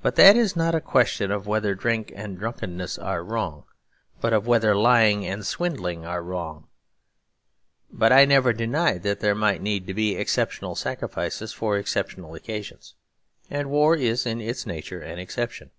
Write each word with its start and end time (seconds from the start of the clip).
But 0.00 0.16
that 0.16 0.36
is 0.36 0.56
not 0.56 0.74
a 0.74 0.80
question 0.80 1.30
of 1.30 1.46
whether 1.46 1.74
drink 1.74 2.10
and 2.16 2.38
drunkenness 2.38 2.96
are 2.98 3.22
wrong, 3.22 3.64
but 4.18 4.32
of 4.32 4.46
whether 4.46 4.74
lying 4.74 5.26
and 5.26 5.44
swindling 5.44 6.06
are 6.06 6.22
wrong. 6.22 6.68
But 7.90 8.10
I 8.10 8.24
never 8.24 8.54
denied 8.54 9.02
that 9.02 9.20
there 9.20 9.34
might 9.34 9.60
need 9.60 9.86
to 9.88 9.92
be 9.92 10.16
exceptional 10.16 10.74
sacrifices 10.74 11.52
for 11.52 11.76
exceptional 11.76 12.34
occasions; 12.34 12.94
and 13.50 13.68
war 13.68 13.94
is 13.94 14.24
in 14.24 14.40
its 14.40 14.64
nature 14.64 15.02
an 15.02 15.18
exception. 15.18 15.72